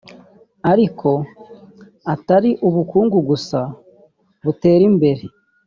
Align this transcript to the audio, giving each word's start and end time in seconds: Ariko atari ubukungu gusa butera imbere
Ariko 0.71 1.09
atari 2.13 2.51
ubukungu 2.67 3.17
gusa 3.29 3.59
butera 4.43 4.83
imbere 4.89 5.23